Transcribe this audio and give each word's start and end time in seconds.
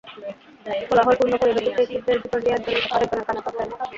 কোলাহলপূর্ণ 0.87 1.33
পরিবেশে 1.41 1.71
সেই 1.77 1.87
ছিদ্রের 1.91 2.19
ভেতর 2.21 2.39
দিয়ে 2.41 2.55
একজনের 2.55 2.81
কথা 2.81 2.95
আরেকজনের 2.95 3.25
কানে 3.27 3.41
পৌঁছায় 3.45 3.69
না। 3.71 3.75